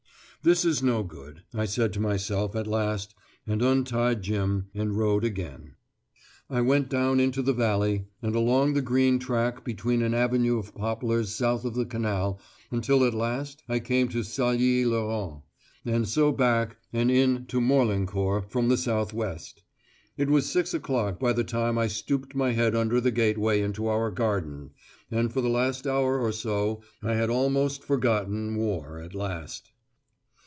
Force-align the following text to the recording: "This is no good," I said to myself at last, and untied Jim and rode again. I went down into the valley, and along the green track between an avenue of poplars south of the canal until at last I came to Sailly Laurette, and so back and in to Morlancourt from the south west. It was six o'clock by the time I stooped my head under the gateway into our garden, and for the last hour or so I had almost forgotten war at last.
"This 0.43 0.65
is 0.65 0.81
no 0.81 1.03
good," 1.03 1.43
I 1.53 1.65
said 1.65 1.93
to 1.93 1.99
myself 1.99 2.55
at 2.55 2.65
last, 2.65 3.13
and 3.45 3.61
untied 3.61 4.23
Jim 4.23 4.69
and 4.73 4.97
rode 4.97 5.23
again. 5.23 5.75
I 6.49 6.61
went 6.61 6.89
down 6.89 7.19
into 7.19 7.43
the 7.43 7.53
valley, 7.53 8.05
and 8.23 8.33
along 8.33 8.73
the 8.73 8.81
green 8.81 9.19
track 9.19 9.63
between 9.63 10.01
an 10.01 10.15
avenue 10.15 10.57
of 10.57 10.73
poplars 10.73 11.31
south 11.35 11.63
of 11.63 11.75
the 11.75 11.85
canal 11.85 12.39
until 12.71 13.03
at 13.05 13.13
last 13.13 13.61
I 13.69 13.77
came 13.77 14.07
to 14.09 14.23
Sailly 14.23 14.83
Laurette, 14.83 15.43
and 15.85 16.07
so 16.09 16.31
back 16.31 16.77
and 16.91 17.11
in 17.11 17.45
to 17.45 17.61
Morlancourt 17.61 18.49
from 18.49 18.67
the 18.67 18.77
south 18.77 19.13
west. 19.13 19.61
It 20.17 20.31
was 20.31 20.51
six 20.51 20.73
o'clock 20.73 21.19
by 21.19 21.33
the 21.33 21.43
time 21.43 21.77
I 21.77 21.85
stooped 21.85 22.33
my 22.33 22.53
head 22.53 22.73
under 22.73 22.99
the 22.99 23.11
gateway 23.11 23.61
into 23.61 23.85
our 23.85 24.09
garden, 24.09 24.71
and 25.11 25.31
for 25.31 25.41
the 25.41 25.49
last 25.49 25.85
hour 25.85 26.17
or 26.19 26.31
so 26.31 26.81
I 27.03 27.13
had 27.13 27.29
almost 27.29 27.83
forgotten 27.83 28.55
war 28.55 28.97
at 28.99 29.13
last. 29.13 29.69